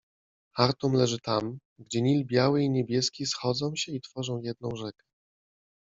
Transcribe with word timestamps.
-Chartum 0.55 0.93
leży 0.93 1.19
tam, 1.19 1.57
gdzie 1.79 2.01
Nil 2.01 2.25
Biały 2.27 2.63
i 2.63 2.69
Niebieski 2.69 3.25
schodzą 3.25 3.75
się 3.75 3.91
i 3.91 4.01
tworzą 4.01 4.37
jedną 4.39 4.75
rzekę. 4.75 5.03